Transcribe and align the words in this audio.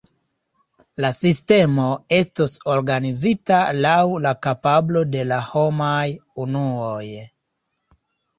La 1.03 1.09
sistemo 1.17 1.85
estos 2.19 2.55
organizita 2.75 3.59
laŭ 3.87 3.93
la 4.25 4.33
kapablo 4.47 5.05
de 5.17 5.23
la 5.33 5.39
homaj 5.51 6.03
unuoj. 6.47 7.05